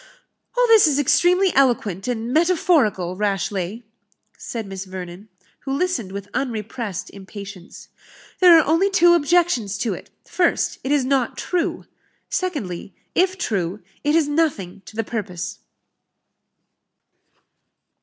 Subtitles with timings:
[0.57, 3.81] "All this is extremely eloquent and metaphorical, Rashleigh,"
[4.35, 7.89] said Miss Vernon, who listened with unrepressed impatience;
[8.39, 11.85] "there are only two objections to it: first, it is not true;
[12.31, 15.59] secondly, if true, it is nothing to the purpose."